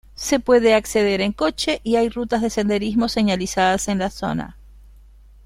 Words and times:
Se 0.15 0.39
puede 0.39 0.73
acceder 0.73 1.21
en 1.21 1.31
coche 1.31 1.79
y 1.83 1.95
hay 1.95 2.09
rutas 2.09 2.41
de 2.41 2.49
senderismo 2.49 3.07
señalizadas 3.07 3.87
en 3.87 3.99
la 3.99 4.09
zona. 4.09 4.57